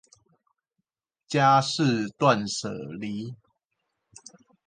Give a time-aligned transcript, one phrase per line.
[1.27, 3.35] 家事斷捨離